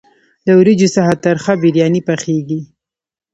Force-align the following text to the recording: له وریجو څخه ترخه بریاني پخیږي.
له 0.45 0.51
وریجو 0.59 0.93
څخه 0.95 1.13
ترخه 1.25 1.53
بریاني 1.61 2.01
پخیږي. 2.07 2.59